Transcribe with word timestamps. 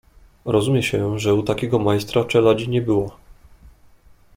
"Rozumie 0.45 0.83
się, 0.83 1.19
że 1.19 1.33
u 1.35 1.43
takiego 1.43 1.79
majstra 1.79 2.23
czeladzi 2.25 2.69
nie 2.69 2.81
było." 2.81 3.11